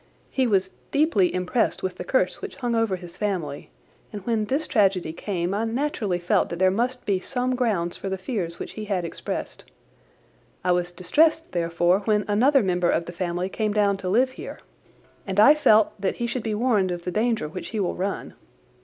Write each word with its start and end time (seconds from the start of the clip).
He 0.31 0.47
was 0.47 0.71
deeply 0.89 1.31
impressed 1.31 1.83
with 1.83 1.97
the 1.97 2.03
curse 2.03 2.41
which 2.41 2.55
hung 2.55 2.73
over 2.73 2.95
the 2.97 3.07
family, 3.07 3.69
and 4.11 4.25
when 4.25 4.45
this 4.45 4.65
tragedy 4.65 5.13
came 5.13 5.53
I 5.53 5.63
naturally 5.63 6.17
felt 6.17 6.49
that 6.49 6.57
there 6.57 6.71
must 6.71 7.05
be 7.05 7.19
some 7.19 7.53
grounds 7.53 7.97
for 7.97 8.09
the 8.09 8.17
fears 8.17 8.57
which 8.57 8.71
he 8.71 8.85
had 8.85 9.05
expressed. 9.05 9.63
I 10.63 10.71
was 10.71 10.91
distressed 10.91 11.51
therefore 11.51 11.99
when 12.05 12.25
another 12.27 12.63
member 12.63 12.89
of 12.89 13.05
the 13.05 13.11
family 13.11 13.47
came 13.47 13.73
down 13.73 13.95
to 13.97 14.09
live 14.09 14.31
here, 14.31 14.57
and 15.27 15.39
I 15.39 15.53
felt 15.53 15.91
that 16.01 16.15
he 16.15 16.25
should 16.25 16.41
be 16.41 16.55
warned 16.55 16.89
of 16.89 17.03
the 17.03 17.11
danger 17.11 17.47
which 17.47 17.67
he 17.67 17.79
will 17.79 17.93
run. 17.93 18.33